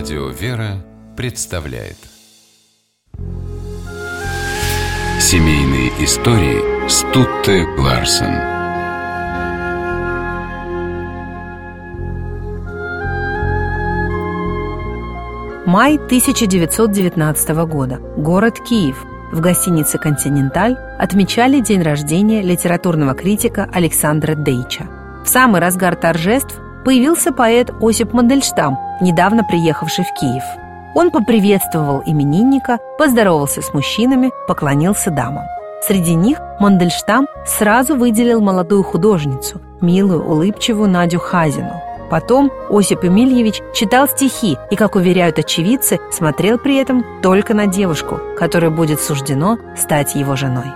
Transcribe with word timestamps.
Радио 0.00 0.28
«Вера» 0.28 0.82
представляет 1.14 1.98
Семейные 5.20 5.90
истории 6.02 6.88
Стутте 6.88 7.66
Ларсен 7.76 8.32
Май 15.66 15.96
1919 15.96 17.48
года. 17.66 17.96
Город 18.16 18.58
Киев. 18.58 18.96
В 19.32 19.40
гостинице 19.40 19.98
«Континенталь» 19.98 20.78
отмечали 20.98 21.60
день 21.60 21.82
рождения 21.82 22.40
литературного 22.40 23.12
критика 23.12 23.68
Александра 23.70 24.34
Дейча. 24.34 24.86
В 25.22 25.28
самый 25.28 25.60
разгар 25.60 25.94
торжеств 25.94 26.58
появился 26.84 27.32
поэт 27.32 27.70
Осип 27.80 28.12
Мандельштам, 28.12 28.78
недавно 29.00 29.44
приехавший 29.44 30.04
в 30.04 30.12
Киев. 30.18 30.44
Он 30.94 31.10
поприветствовал 31.10 32.02
именинника, 32.04 32.78
поздоровался 32.98 33.62
с 33.62 33.72
мужчинами, 33.72 34.30
поклонился 34.48 35.10
дамам. 35.10 35.44
Среди 35.82 36.14
них 36.14 36.38
Мандельштам 36.58 37.26
сразу 37.46 37.96
выделил 37.96 38.40
молодую 38.40 38.82
художницу, 38.82 39.60
милую, 39.80 40.24
улыбчивую 40.24 40.90
Надю 40.90 41.18
Хазину. 41.18 41.80
Потом 42.10 42.50
Осип 42.68 43.04
Эмильевич 43.04 43.62
читал 43.72 44.08
стихи 44.08 44.58
и, 44.70 44.76
как 44.76 44.96
уверяют 44.96 45.38
очевидцы, 45.38 46.00
смотрел 46.10 46.58
при 46.58 46.76
этом 46.76 47.04
только 47.22 47.54
на 47.54 47.66
девушку, 47.66 48.18
которой 48.36 48.70
будет 48.70 49.00
суждено 49.00 49.58
стать 49.76 50.16
его 50.16 50.34
женой. 50.34 50.66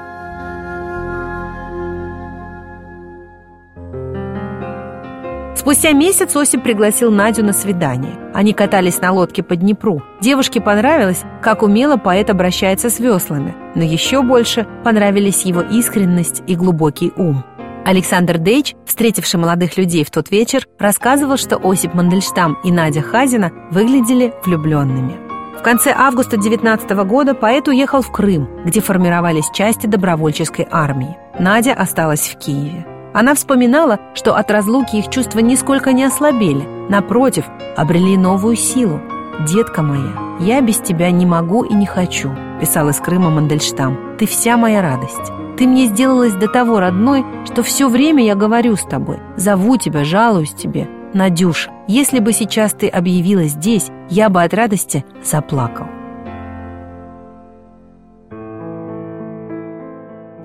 Спустя 5.64 5.92
месяц 5.92 6.36
Осип 6.36 6.62
пригласил 6.62 7.10
Надю 7.10 7.42
на 7.42 7.54
свидание. 7.54 8.18
Они 8.34 8.52
катались 8.52 9.00
на 9.00 9.12
лодке 9.12 9.42
по 9.42 9.56
Днепру. 9.56 10.02
Девушке 10.20 10.60
понравилось, 10.60 11.22
как 11.40 11.62
умело 11.62 11.96
поэт 11.96 12.28
обращается 12.28 12.90
с 12.90 13.00
веслами, 13.00 13.54
но 13.74 13.82
еще 13.82 14.20
больше 14.20 14.66
понравились 14.84 15.46
его 15.46 15.62
искренность 15.62 16.42
и 16.46 16.54
глубокий 16.54 17.14
ум. 17.16 17.46
Александр 17.86 18.36
Дейч, 18.36 18.74
встретивший 18.84 19.40
молодых 19.40 19.78
людей 19.78 20.04
в 20.04 20.10
тот 20.10 20.30
вечер, 20.30 20.68
рассказывал, 20.78 21.38
что 21.38 21.58
Осип 21.64 21.94
Мандельштам 21.94 22.58
и 22.62 22.70
Надя 22.70 23.00
Хазина 23.00 23.50
выглядели 23.70 24.34
влюбленными. 24.44 25.16
В 25.58 25.62
конце 25.62 25.94
августа 25.96 26.36
19 26.36 26.90
года 27.06 27.32
поэт 27.34 27.68
уехал 27.68 28.02
в 28.02 28.12
Крым, 28.12 28.50
где 28.66 28.82
формировались 28.82 29.48
части 29.54 29.86
добровольческой 29.86 30.68
армии. 30.70 31.16
Надя 31.38 31.72
осталась 31.72 32.28
в 32.28 32.38
Киеве. 32.38 32.84
Она 33.14 33.36
вспоминала, 33.36 34.00
что 34.14 34.34
от 34.34 34.50
разлуки 34.50 34.96
их 34.96 35.08
чувства 35.08 35.38
нисколько 35.38 35.92
не 35.92 36.02
ослабели. 36.02 36.66
Напротив, 36.88 37.44
обрели 37.76 38.16
новую 38.16 38.56
силу. 38.56 39.00
«Детка 39.48 39.82
моя, 39.82 40.12
я 40.40 40.60
без 40.60 40.78
тебя 40.78 41.10
не 41.10 41.24
могу 41.24 41.62
и 41.62 41.74
не 41.74 41.86
хочу», 41.86 42.30
писал 42.60 42.88
из 42.88 42.96
Крыма 42.96 43.30
Мандельштам. 43.30 44.16
«Ты 44.18 44.26
вся 44.26 44.56
моя 44.56 44.82
радость. 44.82 45.32
Ты 45.56 45.66
мне 45.66 45.86
сделалась 45.86 46.34
до 46.34 46.48
того 46.48 46.80
родной, 46.80 47.24
что 47.44 47.62
все 47.62 47.88
время 47.88 48.24
я 48.24 48.34
говорю 48.34 48.76
с 48.76 48.82
тобой, 48.82 49.20
зову 49.36 49.76
тебя, 49.76 50.04
жалуюсь 50.04 50.52
тебе. 50.52 50.88
Надюша, 51.12 51.70
если 51.86 52.18
бы 52.18 52.32
сейчас 52.32 52.72
ты 52.72 52.88
объявилась 52.88 53.52
здесь, 53.52 53.90
я 54.10 54.28
бы 54.28 54.42
от 54.42 54.54
радости 54.54 55.04
заплакал». 55.24 55.86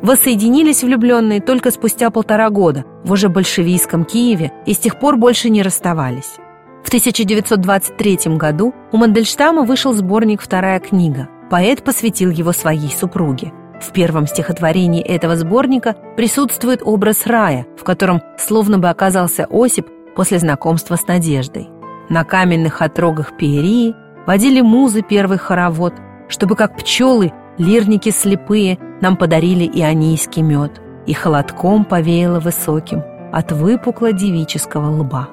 Воссоединились 0.01 0.83
влюбленные 0.83 1.41
только 1.41 1.71
спустя 1.71 2.09
полтора 2.09 2.49
года 2.49 2.85
в 3.03 3.11
уже 3.11 3.27
большевистском 3.27 4.05
Киеве 4.05 4.51
и 4.65 4.73
с 4.73 4.77
тех 4.77 4.97
пор 4.97 5.17
больше 5.17 5.49
не 5.49 5.61
расставались. 5.61 6.37
В 6.83 6.87
1923 6.87 8.37
году 8.37 8.73
у 8.91 8.97
Мандельштама 8.97 9.63
вышел 9.63 9.93
сборник 9.93 10.41
«Вторая 10.41 10.79
книга». 10.79 11.27
Поэт 11.49 11.83
посвятил 11.83 12.29
его 12.29 12.53
своей 12.53 12.91
супруге. 12.91 13.51
В 13.81 13.91
первом 13.91 14.27
стихотворении 14.27 15.01
этого 15.01 15.35
сборника 15.35 15.95
присутствует 16.15 16.81
образ 16.83 17.25
рая, 17.25 17.65
в 17.77 17.83
котором 17.83 18.21
словно 18.37 18.77
бы 18.79 18.89
оказался 18.89 19.47
Осип 19.49 19.87
после 20.15 20.39
знакомства 20.39 20.95
с 20.95 21.07
Надеждой. 21.07 21.69
На 22.09 22.23
каменных 22.23 22.81
отрогах 22.81 23.37
Пиерии 23.37 23.95
водили 24.25 24.61
музы 24.61 25.01
первый 25.01 25.37
хоровод, 25.37 25.93
чтобы 26.27 26.55
как 26.55 26.77
пчелы 26.77 27.31
лирники 27.57 28.09
слепые 28.09 28.77
нам 29.01 29.17
подарили 29.17 29.65
ионийский 29.65 30.41
мед, 30.41 30.81
и 31.05 31.13
холодком 31.13 31.85
повеяло 31.85 32.39
высоким 32.39 33.03
от 33.31 33.51
выпукло 33.51 34.11
девического 34.11 34.89
лба. 34.89 35.29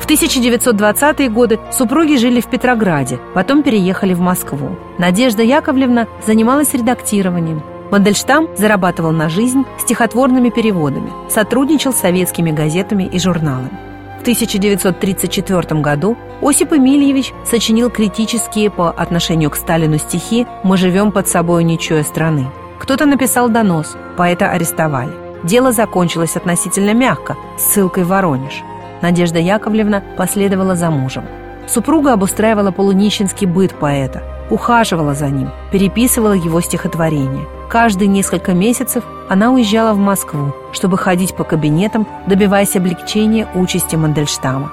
В 0.00 0.10
1920-е 0.10 1.28
годы 1.28 1.60
супруги 1.70 2.16
жили 2.16 2.40
в 2.40 2.46
Петрограде, 2.46 3.20
потом 3.34 3.62
переехали 3.62 4.14
в 4.14 4.20
Москву. 4.20 4.70
Надежда 4.96 5.42
Яковлевна 5.42 6.06
занималась 6.26 6.72
редактированием, 6.72 7.62
Мандельштам 7.90 8.48
зарабатывал 8.56 9.12
на 9.12 9.28
жизнь 9.28 9.64
стихотворными 9.78 10.50
переводами, 10.50 11.10
сотрудничал 11.30 11.92
с 11.92 11.96
советскими 12.00 12.50
газетами 12.50 13.04
и 13.04 13.18
журналами. 13.18 13.70
В 14.18 14.22
1934 14.22 15.80
году 15.80 16.16
Осип 16.42 16.72
Эмильевич 16.72 17.32
сочинил 17.44 17.88
критические 17.88 18.70
по 18.70 18.90
отношению 18.90 19.50
к 19.50 19.56
Сталину 19.56 19.98
стихи 19.98 20.46
«Мы 20.64 20.76
живем 20.76 21.12
под 21.12 21.28
собой, 21.28 21.64
чуя 21.78 22.02
страны». 22.02 22.46
Кто-то 22.78 23.06
написал 23.06 23.48
донос, 23.48 23.96
поэта 24.16 24.50
арестовали. 24.50 25.12
Дело 25.44 25.72
закончилось 25.72 26.36
относительно 26.36 26.94
мягко, 26.94 27.36
ссылкой 27.56 28.04
в 28.04 28.08
Воронеж. 28.08 28.62
Надежда 29.02 29.38
Яковлевна 29.38 30.02
последовала 30.16 30.74
за 30.74 30.90
мужем. 30.90 31.24
Супруга 31.66 32.12
обустраивала 32.12 32.70
полунищенский 32.70 33.46
быт 33.46 33.74
поэта, 33.74 34.22
ухаживала 34.50 35.14
за 35.14 35.28
ним, 35.28 35.50
переписывала 35.70 36.32
его 36.32 36.60
стихотворения. 36.60 37.46
Каждые 37.68 38.08
несколько 38.08 38.52
месяцев 38.52 39.04
она 39.28 39.52
уезжала 39.52 39.92
в 39.92 39.98
Москву, 39.98 40.54
чтобы 40.72 40.96
ходить 40.96 41.36
по 41.36 41.44
кабинетам, 41.44 42.06
добиваясь 42.26 42.76
облегчения 42.76 43.46
участи 43.54 43.94
Мандельштама. 43.94 44.72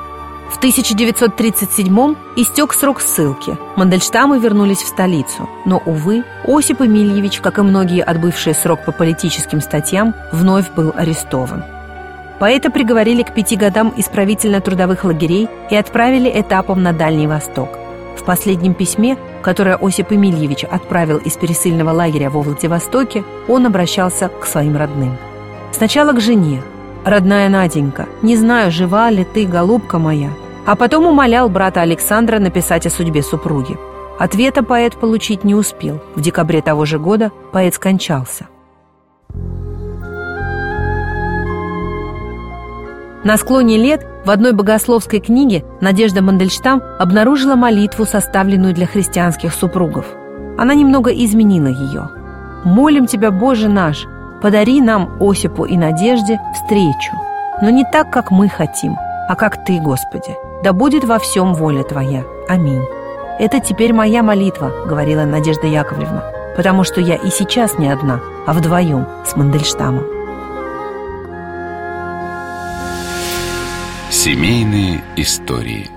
В 0.49 0.59
1937-м 0.63 2.15
истек 2.37 2.71
срок 2.73 3.01
ссылки. 3.01 3.57
Мандельштамы 3.75 4.39
вернулись 4.39 4.83
в 4.83 4.87
столицу. 4.87 5.49
Но, 5.65 5.81
увы, 5.85 6.23
Осип 6.45 6.81
Эмильевич, 6.81 7.41
как 7.41 7.57
и 7.57 7.61
многие 7.61 8.01
отбывшие 8.01 8.53
срок 8.53 8.85
по 8.85 8.91
политическим 8.93 9.59
статьям, 9.59 10.13
вновь 10.31 10.71
был 10.71 10.93
арестован. 10.95 11.63
Поэта 12.39 12.69
приговорили 12.69 13.23
к 13.23 13.33
пяти 13.33 13.55
годам 13.55 13.93
исправительно-трудовых 13.97 15.03
лагерей 15.03 15.49
и 15.69 15.75
отправили 15.75 16.31
этапом 16.33 16.83
на 16.83 16.93
Дальний 16.93 17.27
Восток. 17.27 17.84
В 18.15 18.23
последнем 18.23 18.73
письме, 18.73 19.17
которое 19.41 19.75
Осип 19.75 20.11
Эмильевич 20.11 20.63
отправил 20.63 21.17
из 21.17 21.37
пересыльного 21.37 21.91
лагеря 21.91 22.29
во 22.29 22.41
Владивостоке, 22.41 23.23
он 23.47 23.65
обращался 23.65 24.29
к 24.29 24.45
своим 24.45 24.77
родным. 24.77 25.17
Сначала 25.71 26.13
к 26.13 26.21
жене. 26.21 26.61
«Родная 27.03 27.49
Наденька, 27.49 28.07
не 28.23 28.35
знаю, 28.35 28.71
жива 28.71 29.11
ли 29.11 29.23
ты, 29.23 29.45
голубка 29.45 29.99
моя». 29.99 30.31
А 30.65 30.75
потом 30.75 31.05
умолял 31.05 31.47
брата 31.49 31.81
Александра 31.81 32.39
написать 32.39 32.87
о 32.87 32.89
судьбе 32.89 33.21
супруги. 33.21 33.77
Ответа 34.17 34.63
поэт 34.63 34.95
получить 34.95 35.43
не 35.43 35.53
успел. 35.53 36.01
В 36.15 36.21
декабре 36.21 36.61
того 36.63 36.85
же 36.85 36.97
года 36.97 37.31
поэт 37.51 37.75
скончался. 37.75 38.47
На 43.25 43.37
склоне 43.37 43.77
лет 43.77 44.05
в 44.23 44.29
одной 44.29 44.53
богословской 44.53 45.19
книге 45.19 45.65
Надежда 45.81 46.21
Мандельштам 46.21 46.83
обнаружила 46.99 47.55
молитву, 47.55 48.05
составленную 48.05 48.71
для 48.75 48.85
христианских 48.85 49.51
супругов. 49.51 50.05
Она 50.59 50.75
немного 50.75 51.09
изменила 51.09 51.65
ее. 51.65 52.07
«Молим 52.63 53.07
Тебя, 53.07 53.31
Боже 53.31 53.67
наш, 53.67 54.05
подари 54.43 54.79
нам, 54.79 55.17
Осипу 55.19 55.65
и 55.65 55.75
Надежде, 55.75 56.39
встречу, 56.53 57.13
но 57.63 57.71
не 57.71 57.83
так, 57.91 58.11
как 58.11 58.29
мы 58.29 58.47
хотим, 58.47 58.95
а 59.27 59.35
как 59.35 59.65
Ты, 59.65 59.79
Господи. 59.79 60.35
Да 60.63 60.71
будет 60.71 61.03
во 61.03 61.17
всем 61.17 61.55
воля 61.55 61.81
Твоя. 61.81 62.23
Аминь». 62.47 62.83
«Это 63.39 63.59
теперь 63.59 63.91
моя 63.91 64.21
молитва»,— 64.21 64.71
говорила 64.85 65.23
Надежда 65.23 65.65
Яковлевна, 65.65 66.31
«потому 66.55 66.83
что 66.83 67.01
я 67.01 67.15
и 67.15 67.31
сейчас 67.31 67.79
не 67.79 67.89
одна, 67.89 68.19
а 68.45 68.53
вдвоем 68.53 69.07
с 69.25 69.35
Мандельштамом». 69.35 70.24
Семейные 74.25 75.03
истории 75.17 75.87